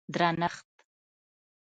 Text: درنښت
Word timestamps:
درنښت 0.13 0.55